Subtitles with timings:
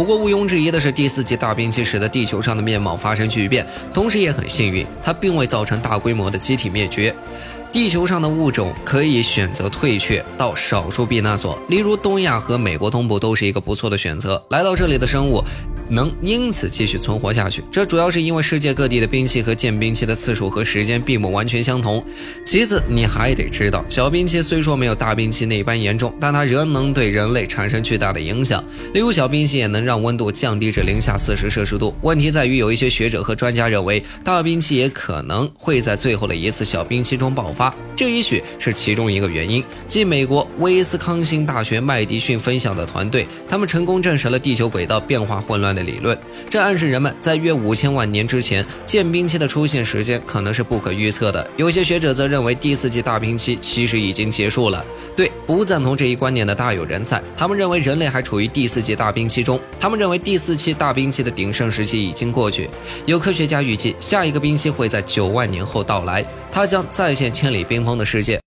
[0.00, 7.14] 不过毋庸置疑的是，第四级大冰期使得地球上的面貌发生巨变，同时也很幸运，它并未造成大规模的机体灭绝。
[7.70, 14.42] 地球上的物种可以选择退却到少数避难所，例如东亚和美国东部都是一个不错的选择。
[14.48, 15.44] 来到这里的生物。
[15.90, 22.02] 能因此继续存活下去，这主要是因为世界各地的冰期和建冰期的次数和时间并不完全相同。
[22.46, 28.62] 其次，你还得知道，小冰期虽说没有大冰期那般严重，但它仍能对人类产生巨大的影响。
[28.94, 31.94] 例如，小冰期也能让温度降低至零下四十摄氏度。
[32.02, 39.62] 问题在于，有一些学者和专家认为，大冰期也可能会在最后的一次小冰期中爆发，这也许是其中一个原因。
[39.86, 45.82] 继美国威斯康星大学麦迪逊分享的团队，他们成功证实了地球轨道变化混乱的。
[45.82, 46.18] 理论，
[46.48, 51.46] 这暗示人们在约五千万年之前，间冰期的出现时间可能是不可预测的。
[51.58, 54.82] 有些学者则认为第四纪大冰期其实已经结束了。
[55.14, 59.60] 对不赞同这一观点的大有人在，他们认为人类还处于第四纪大冰期中。
[59.78, 62.70] 他们认为第四期大冰期的鼎盛时期已经过去。
[63.04, 68.39] 有科学家预计，下一个冰期会在九万年后到来，它将再现千里冰封的世界。